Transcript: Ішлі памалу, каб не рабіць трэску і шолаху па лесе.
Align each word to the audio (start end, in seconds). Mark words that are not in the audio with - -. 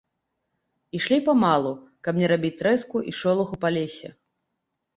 Ішлі 0.99 1.19
памалу, 1.27 1.73
каб 2.09 2.15
не 2.23 2.31
рабіць 2.33 2.53
трэску 2.63 3.05
і 3.11 3.17
шолаху 3.21 3.55
па 3.69 3.75
лесе. 3.79 4.15